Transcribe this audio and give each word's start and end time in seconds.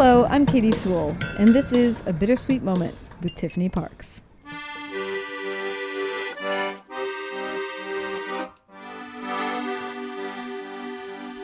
I'm 0.00 0.46
Katy 0.46 0.72
Sewall, 0.72 1.14
and 1.38 1.48
this 1.48 1.72
is 1.72 2.02
A 2.06 2.12
Bittersweet 2.14 2.62
Moment 2.62 2.94
with 3.22 3.34
Tiffany 3.34 3.68
Parks. 3.68 4.22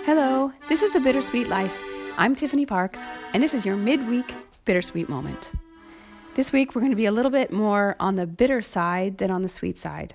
Hello, 0.07 0.53
this 0.71 0.83
is 0.83 0.95
The 0.95 1.01
Bittersweet 1.01 1.49
Life. 1.49 2.15
I'm 2.17 2.35
Tiffany 2.35 2.65
Parks, 2.65 3.07
and 3.35 3.43
this 3.43 3.53
is 3.53 3.67
your 3.67 3.77
midweek 3.77 4.33
bittersweet 4.65 5.11
moment. 5.11 5.51
This 6.35 6.51
week, 6.51 6.75
we're 6.75 6.81
going 6.81 6.93
to 6.93 6.97
be 6.97 7.05
a 7.05 7.13
little 7.13 7.31
bit 7.31 7.53
more 7.53 7.95
on 8.01 8.17
the 8.17 8.27
bitter 8.27 8.63
side 8.63 9.19
than 9.19 9.31
on 9.31 9.43
the 9.43 9.51
sweet 9.51 9.77
side. 9.77 10.15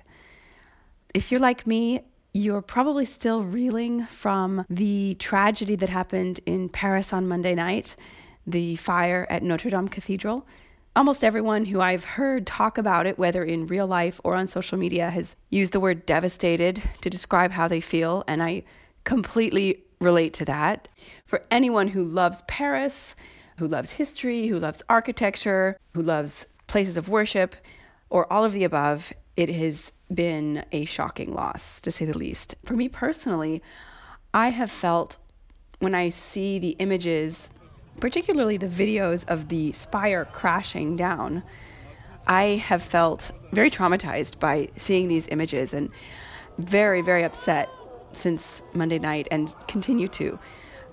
If 1.14 1.30
you're 1.30 1.38
like 1.38 1.64
me, 1.64 2.00
you're 2.34 2.62
probably 2.62 3.04
still 3.04 3.44
reeling 3.44 4.06
from 4.06 4.64
the 4.68 5.14
tragedy 5.20 5.76
that 5.76 5.90
happened 5.90 6.40
in 6.44 6.70
Paris 6.70 7.12
on 7.12 7.28
Monday 7.28 7.54
night, 7.54 7.94
the 8.46 8.76
fire 8.76 9.26
at 9.30 9.42
Notre 9.42 9.70
Dame 9.70 9.88
Cathedral. 9.88 10.46
Almost 10.94 11.24
everyone 11.24 11.64
who 11.66 11.80
I've 11.80 12.04
heard 12.04 12.46
talk 12.46 12.76
about 12.76 13.06
it, 13.06 13.18
whether 13.18 13.42
in 13.42 13.66
real 13.66 13.86
life 13.86 14.20
or 14.24 14.34
on 14.34 14.46
social 14.46 14.76
media, 14.76 15.10
has 15.10 15.36
used 15.48 15.72
the 15.72 15.80
word 15.80 16.04
devastated 16.04 16.82
to 17.00 17.08
describe 17.08 17.52
how 17.52 17.66
they 17.66 17.80
feel, 17.80 18.24
and 18.28 18.42
I 18.42 18.64
completely 19.04 19.84
relate 20.00 20.34
to 20.34 20.44
that. 20.44 20.88
For 21.24 21.42
anyone 21.50 21.88
who 21.88 22.04
loves 22.04 22.42
Paris, 22.42 23.14
who 23.56 23.66
loves 23.68 23.92
history, 23.92 24.48
who 24.48 24.58
loves 24.58 24.82
architecture, 24.88 25.78
who 25.94 26.02
loves 26.02 26.46
places 26.66 26.96
of 26.96 27.08
worship, 27.08 27.56
or 28.10 28.30
all 28.30 28.44
of 28.44 28.52
the 28.52 28.64
above, 28.64 29.12
it 29.36 29.48
has 29.48 29.92
been 30.12 30.64
a 30.72 30.84
shocking 30.84 31.32
loss, 31.32 31.80
to 31.80 31.90
say 31.90 32.04
the 32.04 32.18
least. 32.18 32.54
For 32.64 32.74
me 32.74 32.88
personally, 32.88 33.62
I 34.34 34.48
have 34.50 34.70
felt 34.70 35.16
when 35.78 35.94
I 35.94 36.10
see 36.10 36.58
the 36.58 36.76
images, 36.78 37.48
particularly 38.00 38.56
the 38.56 38.66
videos 38.66 39.24
of 39.28 39.48
the 39.48 39.72
spire 39.72 40.24
crashing 40.24 40.96
down, 40.96 41.42
I 42.26 42.62
have 42.66 42.82
felt 42.82 43.30
very 43.52 43.70
traumatized 43.70 44.38
by 44.38 44.68
seeing 44.76 45.08
these 45.08 45.26
images 45.28 45.74
and 45.74 45.90
very, 46.58 47.02
very 47.02 47.22
upset 47.24 47.68
since 48.12 48.62
Monday 48.74 48.98
night 48.98 49.28
and 49.30 49.54
continue 49.68 50.08
to, 50.08 50.38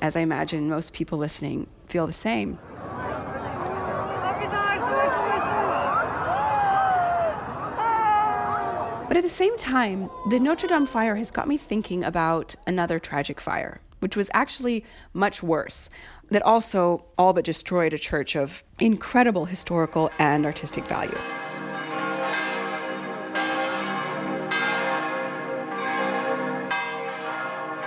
as 0.02 0.16
I 0.16 0.22
imagine 0.22 0.70
most 0.70 0.94
people 0.94 1.17
listening 1.17 1.67
feel 1.88 2.08
the 2.08 2.14
same. 2.14 2.58
But 9.08 9.17
at 9.17 9.23
the 9.23 9.30
same 9.30 9.58
time, 9.58 10.08
the 10.30 10.39
Notre 10.39 10.67
Dame 10.67 10.86
fire 10.86 11.16
has 11.16 11.31
got 11.31 11.47
me 11.47 11.58
thinking 11.58 12.03
about 12.03 12.53
another 12.67 13.00
tragic 13.00 13.42
fire, 13.42 13.81
which 14.00 14.16
was 14.16 14.30
actually 14.33 14.83
much 15.14 15.44
worse, 15.44 15.89
that 16.31 16.42
also 16.44 17.05
all 17.17 17.33
but 17.33 17.45
destroyed 17.45 17.94
a 17.94 17.97
church 17.97 18.36
of 18.36 18.64
incredible 18.80 19.45
historical 19.45 20.11
and 20.19 20.45
artistic 20.45 20.86
value. 20.88 21.17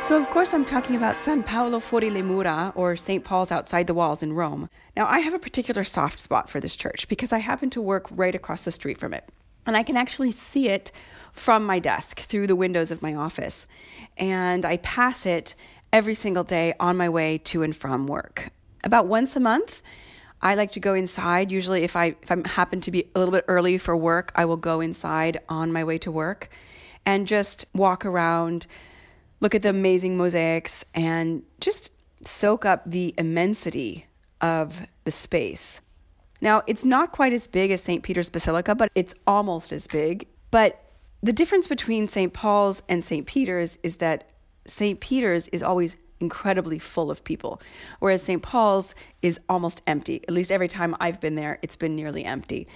So, 0.03 0.21
of 0.21 0.29
course, 0.31 0.53
I'm 0.53 0.65
talking 0.65 0.97
about 0.97 1.21
San 1.21 1.45
Paolo 1.45 1.79
fuori 1.79 2.13
le 2.13 2.25
mura, 2.25 2.73
or 2.75 2.97
St. 2.97 3.25
Paul's 3.25 3.53
outside 3.53 3.87
the 3.87 3.95
walls 3.95 4.21
in 4.21 4.33
Rome. 4.33 4.69
Now, 4.97 5.07
I 5.07 5.21
have 5.21 5.33
a 5.33 5.39
particular 5.39 5.85
soft 5.85 6.19
spot 6.19 6.51
for 6.51 6.59
this 6.59 6.75
church 6.75 7.07
because 7.09 7.33
I 7.33 7.39
happen 7.39 7.71
to 7.71 7.81
work 7.81 8.09
right 8.11 8.35
across 8.35 8.65
the 8.65 8.73
street 8.73 8.99
from 8.99 9.15
it. 9.15 9.29
And 9.65 9.77
I 9.77 9.85
can 9.85 9.97
actually 9.97 10.33
see 10.33 10.69
it 10.69 10.91
from 11.33 11.65
my 11.65 11.79
desk 11.79 12.19
through 12.19 12.49
the 12.49 12.57
windows 12.57 12.91
of 12.91 13.01
my 13.01 13.15
office. 13.15 13.69
And 14.17 14.65
I 14.65 14.79
pass 14.79 15.25
it 15.25 15.55
every 15.93 16.15
single 16.15 16.45
day 16.45 16.75
on 16.81 16.97
my 16.97 17.09
way 17.09 17.39
to 17.39 17.63
and 17.63 17.77
from 17.77 18.07
work. 18.07 18.51
About 18.85 19.07
once 19.07 19.37
a 19.37 19.41
month, 19.41 19.83
I 20.41 20.55
like 20.55 20.73
to 20.73 20.81
go 20.81 20.95
inside. 20.95 21.53
Usually, 21.53 21.85
if 21.85 21.95
I 21.95 22.17
if 22.23 22.31
I 22.31 22.37
happen 22.47 22.81
to 22.81 22.91
be 22.91 23.09
a 23.15 23.19
little 23.19 23.33
bit 23.33 23.45
early 23.47 23.79
for 23.79 23.97
work, 23.97 24.33
I 24.35 24.45
will 24.45 24.57
go 24.57 24.81
inside 24.81 25.41
on 25.49 25.73
my 25.73 25.85
way 25.85 25.99
to 25.99 26.11
work 26.11 26.49
and 27.07 27.27
just 27.27 27.65
walk 27.75 28.05
around, 28.05 28.67
look 29.41 29.55
at 29.55 29.63
the 29.63 29.69
amazing 29.69 30.17
mosaics, 30.17 30.85
and 30.95 31.43
just 31.61 31.91
soak 32.25 32.65
up 32.65 32.83
the 32.87 33.15
immensity 33.19 34.07
of 34.41 34.81
the 35.05 35.13
space. 35.13 35.81
Now, 36.41 36.63
it's 36.67 36.85
not 36.85 37.13
quite 37.13 37.33
as 37.33 37.47
big 37.47 37.71
as 37.71 37.81
St. 37.81 38.03
Peter's 38.03 38.31
Basilica, 38.31 38.75
but 38.75 38.91
it's 38.97 39.15
almost 39.29 39.71
as 39.71 39.87
big. 39.87 40.27
But 40.51 40.81
the 41.23 41.33
difference 41.33 41.69
between 41.69 42.09
St. 42.09 42.33
Paul's 42.33 42.83
and 42.89 43.05
St. 43.05 43.27
Peter's 43.27 43.79
is 43.85 43.97
that 43.97 44.29
St. 44.67 45.01
Peter's 45.01 45.49
is 45.49 45.63
always 45.63 45.97
incredibly 46.21 46.79
full 46.79 47.11
of 47.11 47.25
people, 47.25 47.61
whereas 47.99 48.23
St. 48.23 48.43
Paul's 48.43 48.95
is 49.21 49.39
almost 49.49 49.83
empty. 49.87 50.23
At 50.29 50.35
least 50.35 50.53
every 50.53 50.69
time 50.69 50.97
I've 51.01 51.21
been 51.21 51.35
there, 51.35 51.59
it's 51.63 51.77
been 51.77 51.97
nearly 51.97 52.25
empty. 52.25 52.69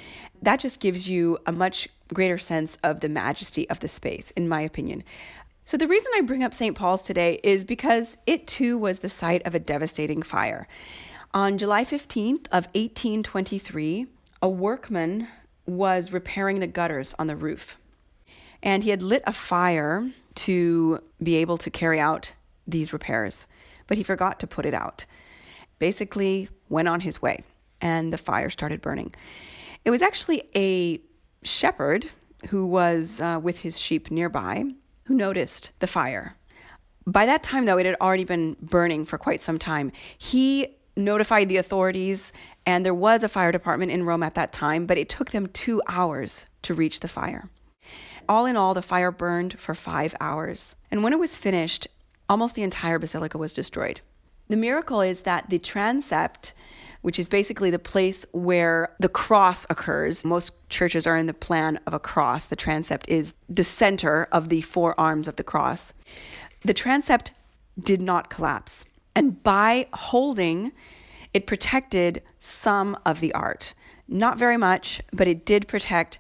That 0.43 0.61
just 0.61 0.81
gives 0.81 1.09
you 1.09 1.39
a 1.47 1.53
much 1.53 1.89
greater 2.13 2.39
sense 2.39 2.77
of 2.83 3.01
the 3.01 3.09
majesty 3.09 3.69
of 3.71 3.81
the 3.81 3.89
space, 3.89 4.33
in 4.33 4.49
my 4.49 4.61
opinion. 4.61 5.05
So, 5.65 5.77
the 5.77 5.89
reason 5.89 6.13
I 6.15 6.21
bring 6.21 6.45
up 6.45 6.55
St. 6.55 6.77
Paul's 6.77 7.03
today 7.03 7.41
is 7.43 7.65
because 7.65 8.17
it 8.27 8.47
too 8.47 8.79
was 8.79 9.01
the 9.01 9.09
site 9.09 9.45
of 9.47 9.55
a 9.55 9.59
devastating 9.59 10.23
fire. 10.23 10.69
On 11.35 11.59
July 11.59 11.85
15th 11.85 12.47
of 12.53 12.67
1823, 12.75 14.07
a 14.43 14.49
workman 14.49 15.29
was 15.67 16.13
repairing 16.13 16.61
the 16.61 16.67
gutters 16.67 17.15
on 17.19 17.27
the 17.27 17.37
roof. 17.37 17.77
And 18.63 18.85
he 18.85 18.91
had 18.91 19.03
lit 19.03 19.23
a 19.27 19.33
fire 19.33 20.09
to 20.37 21.01
be 21.23 21.37
able 21.37 21.59
to 21.59 21.71
carry 21.71 22.01
out 22.01 22.33
these 22.67 22.93
repairs, 22.93 23.47
but 23.87 23.97
he 23.97 24.03
forgot 24.03 24.41
to 24.41 24.47
put 24.47 24.67
it 24.67 24.75
out. 24.75 25.05
Basically, 25.79 26.49
went 26.69 26.89
on 26.89 27.01
his 27.01 27.21
way, 27.21 27.43
and 27.81 28.13
the 28.13 28.19
fire 28.19 28.51
started 28.51 28.81
burning. 28.81 29.15
It 29.85 29.91
was 29.91 30.03
actually 30.03 30.43
a 30.55 31.01
shepherd 31.43 32.07
who 32.49 32.67
was 32.67 33.21
uh, 33.21 33.39
with 33.43 33.59
his 33.59 33.79
sheep 33.79 34.11
nearby 34.11 34.65
who 35.05 35.15
noticed 35.15 35.71
the 35.79 35.87
fire. 35.87 36.37
By 37.07 37.27
that 37.27 37.43
time, 37.43 37.67
though, 37.67 37.79
it 37.79 37.87
had 37.87 37.97
already 38.01 38.25
been 38.25 38.57
burning 38.61 39.05
for 39.05 39.17
quite 39.17 39.41
some 39.41 39.59
time. 39.59 39.93
He 40.19 40.77
notified 40.97 41.49
the 41.49 41.59
authorities, 41.59 42.33
and 42.65 42.85
there 42.85 42.95
was 42.95 43.23
a 43.23 43.29
fire 43.29 43.53
department 43.53 43.93
in 43.93 44.05
Rome 44.05 44.25
at 44.25 44.35
that 44.35 44.53
time, 44.53 44.87
but 44.87 44.99
it 44.99 45.09
took 45.09 45.31
them 45.31 45.47
two 45.49 45.81
hours 45.89 46.47
to 46.63 46.75
reach 46.75 47.01
the 47.01 47.09
fire. 47.09 47.49
All 48.29 48.47
in 48.47 48.57
all, 48.57 48.75
the 48.75 48.83
fire 48.83 49.11
burned 49.11 49.59
for 49.59 49.75
five 49.75 50.15
hours. 50.21 50.77
And 50.91 51.03
when 51.03 51.13
it 51.13 51.19
was 51.19 51.39
finished, 51.39 51.87
almost 52.29 52.55
the 52.55 52.63
entire 52.63 52.99
basilica 52.99 53.39
was 53.39 53.55
destroyed. 53.55 54.01
The 54.49 54.57
miracle 54.57 55.01
is 55.01 55.23
that 55.23 55.51
the 55.51 55.59
transept, 55.59 56.53
which 57.03 57.19
is 57.19 57.29
basically 57.29 57.71
the 57.71 57.79
place 57.79 58.25
where 58.33 58.95
the 59.01 59.09
cross 59.09 59.67
occurs, 59.71 60.25
most 60.25 60.53
churches 60.69 61.07
are 61.07 61.17
in 61.17 61.27
the 61.27 61.35
plan 61.35 61.79
of 61.87 61.95
a 61.95 61.99
cross. 61.99 62.47
The 62.47 62.57
transept 62.57 63.09
is 63.09 63.35
the 63.49 63.65
center 63.65 64.29
of 64.33 64.49
the 64.49 64.61
four 64.61 64.99
arms 64.99 65.29
of 65.29 65.37
the 65.37 65.45
cross. 65.45 65.93
The 66.65 66.75
transept 66.75 67.33
did 67.79 68.01
not 68.01 68.31
collapse. 68.31 68.85
And 69.15 69.43
by 69.43 69.89
holding, 69.93 70.73
it 71.33 71.47
protected 71.47 72.23
some 72.41 72.97
of 73.05 73.21
the 73.21 73.33
art. 73.35 73.73
Not 74.09 74.39
very 74.39 74.57
much, 74.57 75.01
but 75.13 75.29
it 75.29 75.45
did 75.45 75.69
protect 75.69 76.19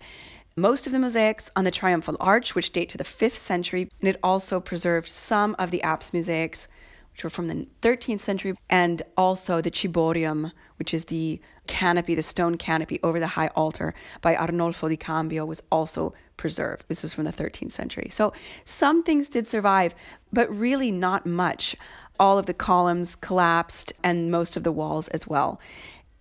most 0.56 0.86
of 0.86 0.92
the 0.92 0.98
mosaics 0.98 1.50
on 1.54 1.64
the 1.64 1.70
triumphal 1.70 2.16
arch, 2.18 2.54
which 2.54 2.72
date 2.72 2.88
to 2.88 2.98
the 2.98 3.04
5th 3.04 3.36
century, 3.36 3.90
and 4.00 4.08
it 4.08 4.18
also 4.22 4.58
preserved 4.58 5.08
some 5.08 5.54
of 5.58 5.70
the 5.70 5.82
apse 5.82 6.14
mosaics, 6.14 6.66
which 7.12 7.24
were 7.24 7.30
from 7.30 7.48
the 7.48 7.66
13th 7.82 8.20
century, 8.20 8.54
and 8.70 9.02
also 9.18 9.60
the 9.60 9.70
ciborium, 9.70 10.50
which 10.78 10.94
is 10.94 11.06
the 11.06 11.40
canopy, 11.66 12.14
the 12.14 12.22
stone 12.22 12.56
canopy 12.56 12.98
over 13.02 13.20
the 13.20 13.26
high 13.26 13.48
altar 13.48 13.94
by 14.22 14.34
Arnolfo 14.34 14.88
di 14.88 14.96
Cambio, 14.96 15.44
was 15.44 15.62
also 15.70 16.14
preserved. 16.38 16.86
This 16.88 17.02
was 17.02 17.12
from 17.12 17.24
the 17.24 17.32
13th 17.32 17.72
century. 17.72 18.08
So 18.10 18.32
some 18.64 19.02
things 19.02 19.28
did 19.28 19.46
survive, 19.46 19.94
but 20.32 20.50
really 20.54 20.90
not 20.90 21.26
much. 21.26 21.76
All 22.18 22.38
of 22.38 22.46
the 22.46 22.54
columns 22.54 23.14
collapsed 23.14 23.92
and 24.02 24.30
most 24.30 24.56
of 24.56 24.62
the 24.62 24.72
walls 24.72 25.08
as 25.08 25.26
well. 25.26 25.60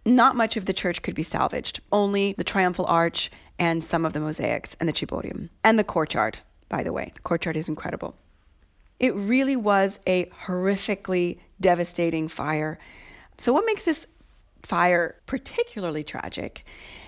Not 0.06 0.36
much 0.36 0.56
of 0.56 0.66
the 0.66 0.74
church 0.74 1.02
could 1.02 1.16
be 1.16 1.24
salvaged, 1.24 1.80
only 1.92 2.34
the 2.34 2.44
triumphal 2.44 2.86
arch 2.86 3.32
and 3.58 3.84
some 3.84 4.06
of 4.06 4.14
the 4.14 4.20
mosaics 4.20 4.76
and 4.80 4.88
the 4.88 4.94
ciborium. 4.94 5.50
And 5.64 5.80
the 5.80 5.84
courtyard, 5.84 6.40
by 6.70 6.84
the 6.84 6.94
way. 6.94 7.12
The 7.16 7.22
courtyard 7.22 7.58
is 7.58 7.68
incredible. 7.68 8.16
It 9.00 9.16
really 9.16 9.56
was 9.56 10.00
a 10.06 10.26
horrifically 10.46 11.40
devastating 11.60 12.28
fire. 12.28 12.78
So, 13.38 13.52
what 13.52 13.66
makes 13.66 13.84
this 13.84 14.08
fire 14.64 15.16
particularly 15.26 16.04
tragic 16.04 16.66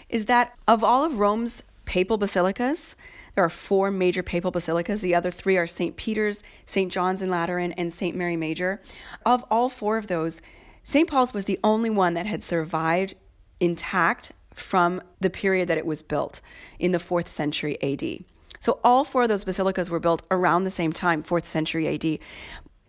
is 0.09 0.25
that 0.25 0.53
of 0.67 0.83
all 0.83 1.03
of 1.03 1.19
Rome's 1.19 1.63
papal 1.85 2.17
basilicas, 2.17 2.95
there 3.35 3.43
are 3.43 3.49
four 3.49 3.91
major 3.91 4.23
papal 4.23 4.51
basilicas. 4.51 5.01
The 5.01 5.13
other 5.13 5.29
three 5.29 5.57
are 5.57 5.67
St. 5.67 5.95
Peter's, 5.95 6.43
St. 6.65 6.91
John's 6.91 7.21
in 7.21 7.29
Lateran, 7.29 7.71
and 7.73 7.93
St. 7.93 8.15
Mary 8.15 8.35
Major. 8.35 8.81
Of 9.25 9.45
all 9.51 9.69
four 9.69 9.97
of 9.97 10.07
those, 10.07 10.41
St. 10.87 11.05
Paul's 11.05 11.33
was 11.33 11.43
the 11.43 11.59
only 11.65 11.89
one 11.89 12.13
that 12.13 12.25
had 12.25 12.45
survived 12.45 13.13
intact 13.59 14.31
from 14.53 15.01
the 15.19 15.29
period 15.29 15.67
that 15.67 15.77
it 15.77 15.85
was 15.85 16.01
built 16.01 16.39
in 16.79 16.93
the 16.93 16.97
4th 16.97 17.27
century 17.27 17.77
AD. 17.83 18.23
So 18.61 18.79
all 18.85 19.03
four 19.03 19.23
of 19.23 19.27
those 19.27 19.43
basilicas 19.43 19.89
were 19.89 19.99
built 19.99 20.21
around 20.31 20.63
the 20.63 20.71
same 20.71 20.93
time, 20.93 21.23
4th 21.23 21.45
century 21.45 21.89
AD. 21.89 22.19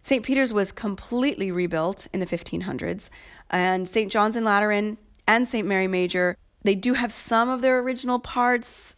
St. 0.02 0.24
Peter's 0.24 0.52
was 0.52 0.70
completely 0.70 1.50
rebuilt 1.50 2.06
in 2.12 2.20
the 2.20 2.26
1500s, 2.26 3.10
and 3.50 3.88
St. 3.88 4.12
John's 4.12 4.36
in 4.36 4.44
Lateran 4.44 4.96
and 5.26 5.48
St. 5.48 5.66
Mary 5.66 5.88
Major, 5.88 6.36
they 6.62 6.76
do 6.76 6.94
have 6.94 7.10
some 7.10 7.50
of 7.50 7.62
their 7.62 7.80
original 7.80 8.20
parts, 8.20 8.94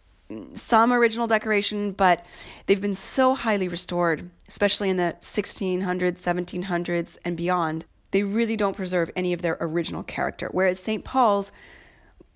some 0.55 0.93
original 0.93 1.27
decoration, 1.27 1.93
but 1.93 2.27
they've 2.67 2.83
been 2.83 2.95
so 2.95 3.35
highly 3.35 3.67
restored, 3.67 4.29
especially 4.47 4.91
in 4.91 4.99
the 4.99 5.17
1600s, 5.21 6.19
1700s, 6.19 7.17
and 7.25 7.35
beyond. 7.35 7.87
They 8.11 8.23
really 8.23 8.57
don't 8.57 8.77
preserve 8.77 9.11
any 9.15 9.33
of 9.33 9.43
their 9.43 9.57
original 9.61 10.03
character. 10.03 10.49
Whereas 10.51 10.81
St. 10.81 11.05
Paul's, 11.05 11.53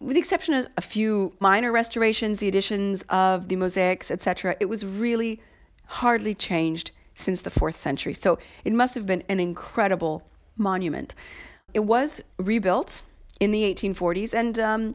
with 0.00 0.15
the 0.15 0.21
exception 0.21 0.55
of 0.55 0.69
a 0.76 0.81
few 0.81 1.35
minor 1.41 1.73
restorations, 1.73 2.38
the 2.38 2.49
additions 2.49 3.03
of 3.09 3.49
the 3.49 3.56
mosaics, 3.56 4.11
etc., 4.11 4.56
it 4.61 4.67
was 4.67 4.85
really 4.85 5.41
hardly 5.87 6.35
changed 6.35 6.91
since 7.15 7.41
the 7.41 7.50
fourth 7.50 7.76
century. 7.76 8.15
So 8.15 8.38
it 8.65 8.73
must 8.73 8.94
have 8.94 9.06
been 9.06 9.23
an 9.29 9.41
incredible 9.41 10.23
monument. 10.56 11.15
It 11.73 11.81
was 11.81 12.23
rebuilt 12.38 13.03
in 13.41 13.50
the 13.50 13.62
1840s, 13.62 14.35
and 14.35 14.59
um, 14.59 14.94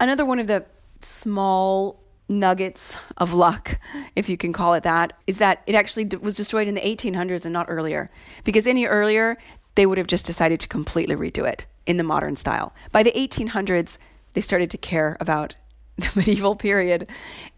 another 0.00 0.24
one 0.24 0.38
of 0.38 0.46
the 0.46 0.64
small 1.00 2.00
nuggets 2.28 2.96
of 3.18 3.34
luck, 3.34 3.78
if 4.16 4.28
you 4.28 4.36
can 4.36 4.52
call 4.52 4.74
it 4.74 4.82
that, 4.82 5.12
is 5.26 5.38
that 5.38 5.62
it 5.66 5.74
actually 5.74 6.06
was 6.20 6.34
destroyed 6.34 6.68
in 6.68 6.74
the 6.74 6.80
1800s 6.80 7.44
and 7.44 7.52
not 7.52 7.66
earlier. 7.68 8.10
Because 8.44 8.66
any 8.66 8.86
earlier, 8.86 9.36
they 9.74 9.86
would 9.86 9.98
have 9.98 10.06
just 10.06 10.26
decided 10.26 10.60
to 10.60 10.68
completely 10.68 11.16
redo 11.16 11.48
it 11.48 11.66
in 11.86 11.96
the 11.96 12.02
modern 12.02 12.36
style. 12.36 12.72
By 12.92 13.02
the 13.02 13.12
1800s, 13.12 13.98
they 14.32 14.40
started 14.40 14.70
to 14.70 14.78
care 14.78 15.16
about 15.20 15.56
the 15.96 16.10
medieval 16.16 16.56
period. 16.56 17.08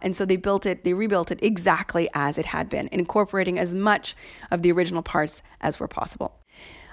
And 0.03 0.15
so 0.15 0.25
they 0.25 0.37
built 0.37 0.67
it, 0.67 0.85
they 0.85 0.93
rebuilt 0.93 1.31
it 1.31 1.39
exactly 1.43 2.09
as 2.15 2.37
it 2.37 2.47
had 2.47 2.69
been, 2.69 2.89
incorporating 2.93 3.59
as 3.59 3.73
much 3.73 4.15
of 4.51 4.63
the 4.63 4.73
original 4.73 5.03
parts 5.03 5.43
as 5.61 5.81
were 5.81 5.89
possible. 5.89 6.39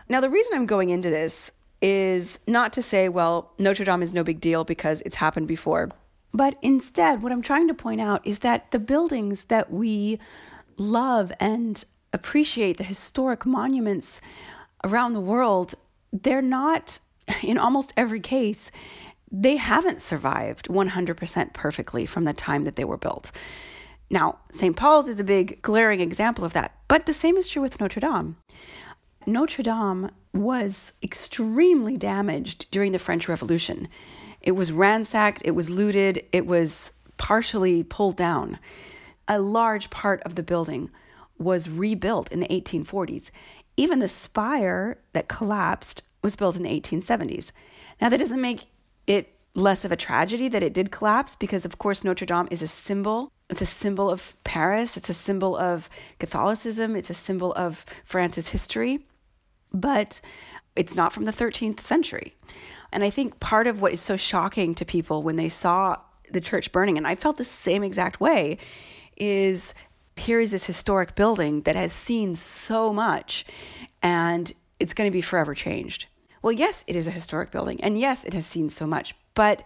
Now, 0.07 0.21
the 0.21 0.29
reason 0.29 0.53
I'm 0.55 0.65
going 0.65 0.89
into 0.89 1.09
this 1.09 1.51
is 1.81 2.39
not 2.47 2.71
to 2.73 2.81
say, 2.81 3.09
well, 3.09 3.51
Notre 3.59 3.83
Dame 3.83 4.01
is 4.01 4.13
no 4.13 4.23
big 4.23 4.39
deal 4.39 4.63
because 4.63 5.01
it's 5.01 5.17
happened 5.17 5.47
before. 5.47 5.89
But 6.33 6.57
instead, 6.61 7.21
what 7.21 7.31
I'm 7.31 7.41
trying 7.41 7.67
to 7.67 7.73
point 7.73 7.99
out 7.99 8.25
is 8.25 8.39
that 8.39 8.71
the 8.71 8.79
buildings 8.79 9.45
that 9.45 9.71
we 9.71 10.19
love 10.77 11.31
and 11.39 11.83
appreciate, 12.13 12.77
the 12.77 12.83
historic 12.83 13.45
monuments 13.45 14.21
around 14.83 15.13
the 15.13 15.21
world, 15.21 15.75
they're 16.11 16.41
not, 16.41 16.99
in 17.41 17.57
almost 17.57 17.93
every 17.97 18.19
case, 18.19 18.71
they 19.31 19.55
haven't 19.55 20.01
survived 20.01 20.67
100% 20.67 21.53
perfectly 21.53 22.05
from 22.05 22.23
the 22.25 22.33
time 22.33 22.63
that 22.63 22.75
they 22.75 22.85
were 22.85 22.97
built. 22.97 23.31
Now, 24.09 24.39
St. 24.51 24.75
Paul's 24.75 25.09
is 25.09 25.19
a 25.19 25.23
big 25.23 25.61
glaring 25.63 25.99
example 25.99 26.45
of 26.45 26.53
that, 26.53 26.75
but 26.87 27.07
the 27.07 27.13
same 27.13 27.35
is 27.35 27.49
true 27.49 27.61
with 27.61 27.79
Notre 27.79 27.99
Dame. 27.99 28.37
Notre 29.25 29.63
Dame 29.63 30.11
was 30.33 30.93
extremely 31.01 31.97
damaged 31.97 32.69
during 32.69 32.91
the 32.91 32.99
French 32.99 33.27
Revolution. 33.27 33.87
It 34.41 34.51
was 34.51 34.71
ransacked, 34.71 35.41
it 35.45 35.51
was 35.51 35.69
looted, 35.69 36.25
it 36.31 36.45
was 36.45 36.91
partially 37.17 37.81
pulled 37.83 38.17
down. 38.17 38.59
A 39.27 39.39
large 39.39 39.89
part 39.89 40.21
of 40.23 40.35
the 40.35 40.43
building 40.43 40.91
was 41.37 41.69
rebuilt 41.69 42.31
in 42.31 42.39
the 42.39 42.47
1840s. 42.47 43.31
Even 43.77 43.99
the 43.99 44.07
spire 44.07 44.97
that 45.13 45.27
collapsed 45.27 46.03
was 46.21 46.35
built 46.35 46.55
in 46.55 46.63
the 46.63 46.69
1870s. 46.69 47.51
Now, 48.01 48.09
that 48.09 48.19
doesn't 48.19 48.41
make 48.41 48.65
it 49.07 49.33
less 49.55 49.85
of 49.85 49.91
a 49.91 49.95
tragedy 49.95 50.47
that 50.47 50.63
it 50.63 50.73
did 50.73 50.91
collapse 50.91 51.35
because 51.35 51.63
of 51.63 51.77
course 51.77 52.03
Notre 52.03 52.25
Dame 52.25 52.47
is 52.49 52.61
a 52.61 52.67
symbol. 52.67 53.31
It's 53.49 53.61
a 53.61 53.67
symbol 53.67 54.09
of 54.09 54.35
Paris. 54.43 54.97
It's 54.97 55.09
a 55.09 55.13
symbol 55.13 55.55
of 55.55 55.89
Catholicism. 56.19 56.95
It's 56.95 57.09
a 57.09 57.15
symbol 57.15 57.53
of 57.53 57.85
France's 58.03 58.49
history. 58.49 59.05
But 59.71 60.21
it's 60.75 60.95
not 60.95 61.13
from 61.13 61.25
the 61.25 61.31
13th 61.31 61.79
century. 61.79 62.35
And 62.91 63.03
I 63.03 63.09
think 63.09 63.39
part 63.39 63.67
of 63.67 63.81
what 63.81 63.93
is 63.93 64.01
so 64.01 64.17
shocking 64.17 64.73
to 64.75 64.85
people 64.85 65.21
when 65.21 65.35
they 65.35 65.49
saw 65.49 65.97
the 66.31 66.41
church 66.41 66.71
burning 66.71 66.97
and 66.97 67.05
I 67.05 67.15
felt 67.15 67.37
the 67.37 67.45
same 67.45 67.83
exact 67.83 68.19
way 68.19 68.57
is 69.17 69.73
here 70.15 70.39
is 70.39 70.51
this 70.51 70.65
historic 70.65 71.15
building 71.15 71.61
that 71.61 71.75
has 71.75 71.91
seen 71.91 72.35
so 72.35 72.93
much 72.93 73.45
and 74.01 74.51
it's 74.79 74.93
going 74.93 75.09
to 75.09 75.13
be 75.13 75.21
forever 75.21 75.53
changed 75.53 76.07
well, 76.43 76.51
yes, 76.51 76.83
it 76.87 76.97
is 76.97 77.07
a 77.07 77.11
historic 77.11 77.51
building, 77.51 77.81
and 77.81 77.97
yes, 77.97 78.25
it 78.25 78.33
has 78.33 78.45
seen 78.45 78.69
so 78.69 78.85
much, 78.85 79.15
but 79.33 79.63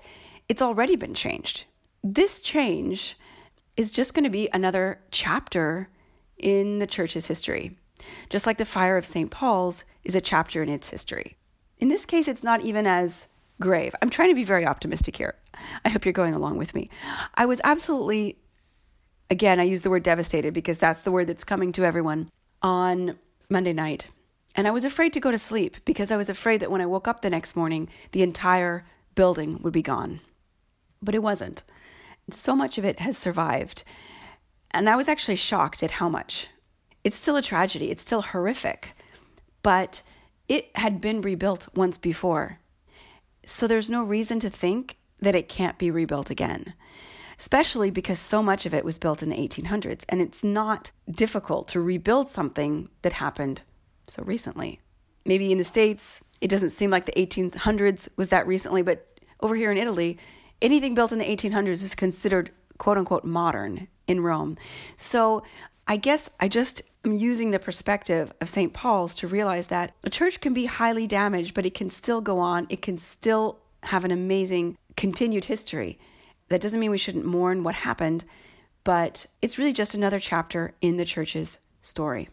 it's 0.48 0.62
already 0.62 0.96
been 0.96 1.16
changed. 1.16 1.66
This 2.04 2.40
change 2.40 3.18
is 3.76 3.90
just 3.90 4.14
going 4.14 4.24
to 4.24 4.30
be 4.30 4.48
another 4.54 5.02
chapter 5.10 5.90
in 6.38 6.78
the 6.78 6.86
church's 6.86 7.26
history, 7.26 7.76
just 8.30 8.46
like 8.46 8.60
the 8.60 8.66
fire 8.66 8.96
of 8.96 9.08
St. 9.08 9.32
Paul's 9.32 9.84
is 10.04 10.16
a 10.16 10.22
chapter 10.22 10.62
in 10.62 10.70
its 10.70 10.92
history. 10.92 11.36
In 11.80 11.88
this 11.88 12.06
case, 12.06 12.28
it's 12.28 12.44
not 12.44 12.62
even 12.62 12.86
as 12.86 13.26
grave. 13.60 13.96
I'm 14.04 14.12
trying 14.12 14.30
to 14.30 14.36
be 14.36 14.44
very 14.44 14.66
optimistic 14.66 15.18
here. 15.18 15.34
I 15.84 15.90
hope 15.90 16.06
you're 16.06 16.14
going 16.14 16.36
along 16.36 16.58
with 16.58 16.76
me. 16.76 16.92
I 17.34 17.48
was 17.48 17.60
absolutely, 17.64 18.38
again, 19.30 19.60
I 19.60 19.64
use 19.64 19.82
the 19.82 19.90
word 19.90 20.04
devastated 20.04 20.54
because 20.54 20.78
that's 20.78 21.02
the 21.02 21.12
word 21.12 21.28
that's 21.28 21.44
coming 21.44 21.72
to 21.74 21.86
everyone 21.86 22.30
on 22.62 23.18
Monday 23.50 23.74
night 23.74 24.10
and 24.58 24.68
I 24.68 24.72
was 24.72 24.84
afraid 24.84 25.14
to 25.14 25.20
go 25.20 25.30
to 25.30 25.38
sleep 25.38 25.78
because 25.86 26.12
I 26.12 26.18
was 26.18 26.30
afraid 26.30 26.62
that 26.62 26.72
when 26.72 26.82
I 26.82 26.88
woke 26.88 27.08
up 27.08 27.22
the 27.22 27.30
next 27.30 27.56
morning, 27.56 27.88
the 28.12 28.24
entire 28.24 28.86
building 29.14 29.60
would 29.62 29.72
be 29.72 29.84
gone. 29.84 30.20
But 31.00 31.14
it 31.14 31.22
wasn't. 31.22 31.62
So 32.32 32.56
much 32.56 32.80
of 32.80 32.84
it 32.84 32.98
has 32.98 33.16
survived. 33.16 33.84
And 34.72 34.90
I 34.90 34.96
was 34.96 35.08
actually 35.08 35.36
shocked 35.36 35.84
at 35.84 35.92
how 35.92 36.10
much. 36.10 36.48
It's 37.04 37.16
still 37.16 37.38
a 37.38 37.42
tragedy, 37.42 37.92
it's 37.92 38.02
still 38.02 38.24
horrific, 38.24 38.94
but 39.62 40.02
it 40.50 40.72
had 40.76 41.00
been 41.00 41.22
rebuilt 41.22 41.68
once 41.76 42.00
before. 42.00 42.60
So 43.46 43.68
there's 43.68 43.92
no 43.92 44.04
reason 44.04 44.40
to 44.40 44.50
think 44.50 44.98
that 45.20 45.36
it 45.36 45.48
can't 45.48 45.78
be 45.78 45.92
rebuilt 45.92 46.32
again, 46.32 46.74
especially 47.40 47.92
because 47.92 48.20
so 48.20 48.42
much 48.42 48.66
of 48.66 48.74
it 48.74 48.84
was 48.84 48.98
built 48.98 49.22
in 49.22 49.30
the 49.30 49.36
1800s. 49.36 50.04
And 50.10 50.22
it's 50.22 50.44
not 50.44 50.92
difficult 51.10 51.68
to 51.70 51.82
rebuild 51.82 52.30
something 52.30 52.90
that 53.04 53.14
happened 53.14 53.62
so 54.08 54.24
recently. 54.24 54.80
Maybe 55.26 55.52
in 55.52 55.58
the 55.58 55.64
States, 55.64 56.22
it 56.42 56.50
doesn't 56.50 56.72
seem 56.72 56.90
like 56.90 57.06
the 57.06 57.12
1800s 57.14 58.08
was 58.16 58.30
that 58.30 58.48
recently, 58.48 58.82
but 58.82 59.08
over 59.42 59.56
here 59.56 59.72
in 59.72 59.78
Italy, 59.78 60.18
anything 60.62 60.96
built 60.96 61.12
in 61.12 61.20
the 61.20 61.26
1800s 61.26 61.84
is 61.84 61.96
considered 61.96 62.52
quote 62.78 62.98
unquote 62.98 63.26
modern 63.26 63.88
in 64.08 64.22
Rome. 64.22 64.58
So 64.96 65.44
I 65.88 65.98
guess 65.98 66.30
I 66.40 66.48
just 66.48 66.82
am 67.06 67.14
using 67.14 67.52
the 67.52 67.60
perspective 67.60 68.34
of 68.42 68.50
St. 68.50 68.74
Paul's 68.74 69.16
to 69.16 69.28
realize 69.28 69.68
that 69.68 69.94
a 70.04 70.10
church 70.10 70.42
can 70.42 70.54
be 70.54 70.66
highly 70.66 71.08
damaged, 71.08 71.54
but 71.54 71.66
it 71.66 71.74
can 71.74 71.90
still 71.90 72.22
go 72.22 72.40
on. 72.40 72.68
It 72.70 72.82
can 72.82 72.98
still 72.98 73.60
have 73.84 74.06
an 74.06 74.12
amazing 74.12 74.78
continued 74.96 75.46
history. 75.46 76.00
That 76.50 76.62
doesn't 76.62 76.80
mean 76.80 76.92
we 76.92 76.98
shouldn't 76.98 77.26
mourn 77.26 77.64
what 77.64 77.76
happened, 77.76 78.24
but 78.84 79.26
it's 79.42 79.58
really 79.58 79.74
just 79.74 79.94
another 79.94 80.20
chapter 80.20 80.74
in 80.82 80.98
the 80.98 81.06
church's 81.06 81.60
story. 81.82 82.30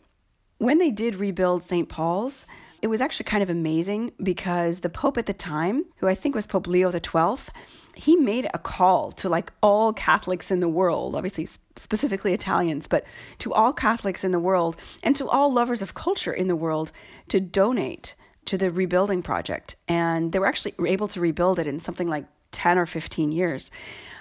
When 0.58 0.78
they 0.78 0.90
did 0.90 1.16
rebuild 1.16 1.62
St. 1.62 1.88
Paul's, 1.88 2.46
it 2.80 2.88
was 2.88 3.00
actually 3.00 3.24
kind 3.24 3.42
of 3.42 3.50
amazing 3.50 4.12
because 4.22 4.80
the 4.80 4.90
Pope 4.90 5.16
at 5.16 5.26
the 5.26 5.32
time, 5.32 5.86
who 5.96 6.06
I 6.06 6.14
think 6.14 6.34
was 6.34 6.46
Pope 6.46 6.66
Leo 6.66 6.90
XII, 6.90 7.50
he 7.94 8.16
made 8.16 8.46
a 8.52 8.58
call 8.58 9.10
to 9.12 9.28
like 9.28 9.52
all 9.62 9.92
Catholics 9.92 10.50
in 10.50 10.60
the 10.60 10.68
world, 10.68 11.14
obviously 11.14 11.48
specifically 11.76 12.32
Italians, 12.32 12.86
but 12.86 13.04
to 13.38 13.52
all 13.52 13.72
Catholics 13.72 14.22
in 14.22 14.32
the 14.32 14.38
world 14.38 14.76
and 15.02 15.16
to 15.16 15.28
all 15.28 15.52
lovers 15.52 15.80
of 15.80 15.94
culture 15.94 16.32
in 16.32 16.46
the 16.46 16.56
world 16.56 16.92
to 17.28 17.40
donate 17.40 18.14
to 18.44 18.58
the 18.58 18.70
rebuilding 18.70 19.22
project. 19.22 19.76
And 19.88 20.32
they 20.32 20.38
were 20.38 20.46
actually 20.46 20.74
able 20.86 21.08
to 21.08 21.20
rebuild 21.20 21.58
it 21.58 21.66
in 21.66 21.80
something 21.80 22.08
like 22.08 22.26
10 22.54 22.78
or 22.78 22.86
15 22.86 23.32
years. 23.32 23.70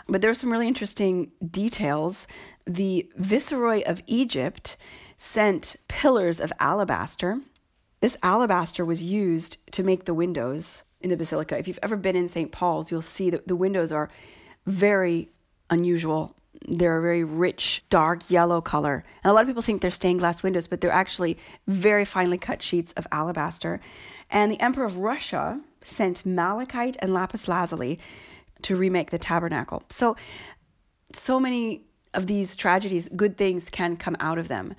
But 0.08 0.22
there 0.22 0.32
are 0.32 0.36
some 0.36 0.52
really 0.52 0.68
interesting 0.68 1.32
details. 1.50 2.28
The 2.66 3.10
Viceroy 3.16 3.84
of 3.86 4.02
Egypt 4.08 4.76
sent 5.16 5.78
pillars 5.88 6.40
of 6.42 6.52
alabaster. 6.60 7.40
This 8.02 8.18
alabaster 8.22 8.84
was 8.84 9.02
used 9.02 9.58
to 9.72 9.84
make 9.84 10.04
the 10.04 10.14
windows 10.14 10.84
in 11.00 11.10
the 11.10 11.16
basilica. 11.16 11.58
If 11.58 11.68
you've 11.68 11.80
ever 11.82 11.96
been 11.96 12.16
in 12.16 12.28
St. 12.28 12.52
Paul's, 12.52 12.92
you'll 12.92 13.02
see 13.02 13.30
that 13.30 13.48
the 13.48 13.56
windows 13.56 13.92
are 13.92 14.10
very 14.66 15.30
unusual. 15.70 16.36
They're 16.68 16.98
a 16.98 17.02
very 17.02 17.24
rich, 17.24 17.84
dark 17.90 18.30
yellow 18.30 18.62
color. 18.62 19.04
And 19.24 19.32
a 19.32 19.34
lot 19.34 19.42
of 19.42 19.48
people 19.48 19.62
think 19.62 19.82
they're 19.82 19.92
stained 19.92 20.20
glass 20.20 20.44
windows, 20.44 20.68
but 20.68 20.82
they're 20.82 20.92
actually 20.92 21.38
very 21.68 22.06
finely 22.06 22.38
cut 22.38 22.62
sheets 22.62 22.94
of 22.94 23.08
alabaster. 23.12 23.80
And 24.30 24.52
the 24.52 24.60
Emperor 24.60 24.86
of 24.86 24.98
Russia 24.98 25.62
sent 25.86 26.26
malachite 26.26 26.98
and 27.00 27.14
lapis 27.14 27.48
lazuli 27.48 28.00
to 28.62 28.76
remake 28.76 29.10
the 29.10 29.18
tabernacle. 29.18 29.84
So, 29.90 30.16
so 31.12 31.40
many 31.40 31.84
of 32.14 32.28
these 32.28 32.56
tragedies, 32.56 33.10
good 33.16 33.38
things 33.38 33.70
can 33.70 33.98
come 33.98 34.16
out 34.20 34.38
of 34.38 34.48
them. 34.48 34.76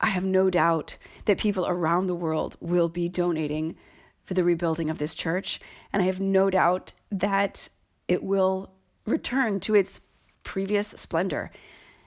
I 0.00 0.06
have 0.06 0.24
no 0.24 0.48
doubt 0.48 0.96
that 1.26 1.38
people 1.38 1.66
around 1.66 2.06
the 2.06 2.14
world 2.14 2.56
will 2.60 2.88
be 2.88 3.08
donating 3.08 3.76
for 4.24 4.34
the 4.34 4.44
rebuilding 4.44 4.88
of 4.88 4.98
this 4.98 5.14
church. 5.14 5.60
And 5.92 6.02
I 6.02 6.06
have 6.06 6.20
no 6.20 6.50
doubt 6.50 6.92
that 7.10 7.68
it 8.08 8.22
will 8.22 8.72
return 9.04 9.60
to 9.60 9.74
its 9.74 10.00
previous 10.42 10.88
splendor. 10.88 11.50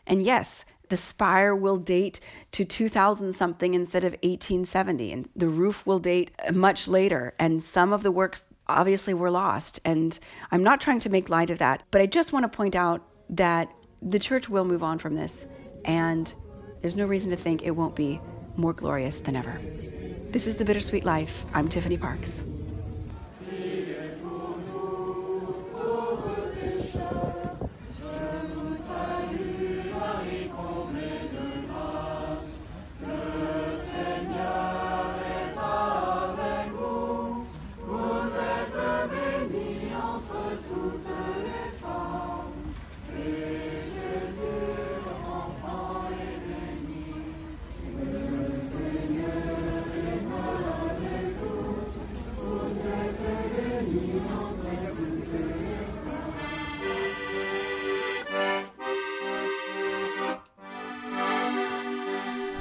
And 0.07 0.23
yes, 0.23 0.65
The 0.89 0.97
spire 0.97 1.55
will 1.55 1.77
date 1.77 2.19
to 2.51 2.65
2000 2.65 3.33
something 3.33 3.73
instead 3.73 4.03
of 4.03 4.13
1870, 4.13 5.11
and 5.11 5.29
the 5.35 5.47
roof 5.47 5.85
will 5.85 5.99
date 5.99 6.31
much 6.53 6.87
later. 6.87 7.33
And 7.39 7.63
some 7.63 7.93
of 7.93 8.03
the 8.03 8.11
works 8.11 8.47
obviously 8.67 9.13
were 9.13 9.31
lost. 9.31 9.79
And 9.85 10.19
I'm 10.51 10.63
not 10.63 10.81
trying 10.81 10.99
to 10.99 11.09
make 11.09 11.29
light 11.29 11.49
of 11.49 11.59
that, 11.59 11.83
but 11.89 12.01
I 12.01 12.05
just 12.05 12.33
want 12.33 12.43
to 12.43 12.55
point 12.55 12.75
out 12.75 13.01
that 13.29 13.69
the 14.01 14.19
church 14.19 14.49
will 14.49 14.65
move 14.65 14.83
on 14.83 14.99
from 14.99 15.15
this, 15.15 15.47
and 15.85 16.33
there's 16.81 16.95
no 16.95 17.05
reason 17.05 17.31
to 17.31 17.37
think 17.37 17.63
it 17.63 17.71
won't 17.71 17.95
be 17.95 18.19
more 18.57 18.73
glorious 18.73 19.19
than 19.21 19.35
ever. 19.35 19.59
This 20.29 20.45
is 20.47 20.57
The 20.57 20.65
Bittersweet 20.65 21.05
Life. 21.05 21.45
I'm 21.53 21.69
Tiffany 21.69 21.97
Parks. 21.97 22.43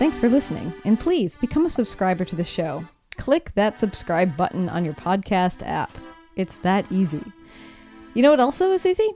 Thanks 0.03 0.19
for 0.19 0.29
listening, 0.29 0.73
and 0.85 0.99
please 0.99 1.37
become 1.37 1.65
a 1.65 1.71
subscriber 1.71 2.25
to 2.25 2.35
the 2.35 2.43
show. 2.43 2.83
Click 3.19 3.53
that 3.55 3.79
subscribe 3.79 4.37
button 4.37 4.69
on 4.69 4.85
your 4.85 4.95
podcast 4.95 5.65
app. 5.65 5.97
It's 6.35 6.57
that 6.57 6.91
easy. 6.91 7.23
You 8.13 8.23
know 8.23 8.31
what 8.33 8.41
also 8.41 8.73
is 8.73 8.85
easy? 8.85 9.09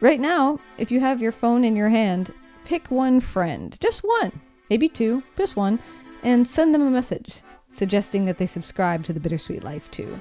Right 0.00 0.18
now, 0.18 0.58
if 0.78 0.90
you 0.90 0.98
have 0.98 1.20
your 1.20 1.30
phone 1.30 1.62
in 1.62 1.76
your 1.76 1.90
hand, 1.90 2.32
pick 2.64 2.90
one 2.90 3.20
friend, 3.20 3.76
just 3.80 4.00
one, 4.00 4.32
maybe 4.70 4.88
two, 4.88 5.22
just 5.36 5.56
one, 5.56 5.78
and 6.22 6.48
send 6.48 6.74
them 6.74 6.86
a 6.86 6.90
message 6.90 7.42
suggesting 7.68 8.24
that 8.24 8.38
they 8.38 8.46
subscribe 8.46 9.04
to 9.04 9.12
the 9.12 9.20
Bittersweet 9.20 9.62
Life 9.62 9.90
too. 9.90 10.18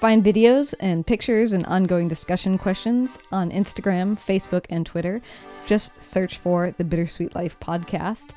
Find 0.00 0.24
videos 0.24 0.72
and 0.80 1.06
pictures 1.06 1.52
and 1.52 1.66
ongoing 1.66 2.08
discussion 2.08 2.56
questions 2.56 3.18
on 3.32 3.50
Instagram, 3.50 4.18
Facebook, 4.18 4.64
and 4.70 4.86
Twitter. 4.86 5.20
Just 5.66 6.02
search 6.02 6.38
for 6.38 6.70
the 6.70 6.84
Bittersweet 6.84 7.34
Life 7.34 7.60
podcast. 7.60 8.30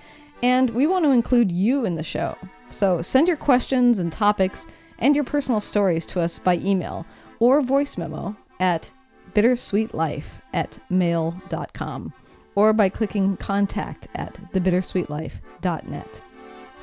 And 0.44 0.70
we 0.72 0.88
want 0.88 1.06
to 1.06 1.12
include 1.12 1.52
you 1.52 1.86
in 1.86 1.94
the 1.94 2.04
show. 2.04 2.38
So 2.70 3.02
send 3.02 3.28
your 3.28 3.38
questions 3.38 4.00
and 4.00 4.12
topics 4.12 4.68
and 5.00 5.16
your 5.16 5.24
personal 5.24 5.62
stories 5.62 6.06
to 6.08 6.22
us 6.22 6.40
by 6.40 6.58
email 6.58 7.06
or 7.40 7.62
voice 7.62 7.98
memo 7.98 8.36
at 8.60 8.90
bittersweetlife 9.34 10.24
at 10.54 10.80
mail.com 10.90 12.14
or 12.56 12.74
by 12.74 12.90
clicking 12.90 13.38
contact 13.38 14.08
at 14.16 14.34
thebittersweetlife.net. 14.54 16.22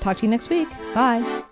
Talk 0.00 0.18
to 0.18 0.22
you 0.22 0.30
next 0.30 0.50
week. 0.50 0.68
Bye. 0.94 1.42